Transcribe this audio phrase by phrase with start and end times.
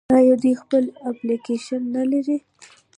[0.17, 2.37] آیا دوی خپل اپلیکیشنونه نلري؟